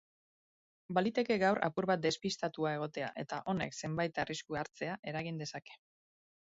Baliteke 0.97 1.37
gaur 1.43 1.61
apur 1.67 1.87
bat 1.91 2.03
despitatua 2.07 2.73
egotea 2.79 3.13
eta 3.25 3.41
honek 3.53 3.79
zenbait 3.83 4.19
arrisku 4.25 4.63
hartzea 4.63 4.99
eragin 5.15 5.45
dezake. 5.45 5.83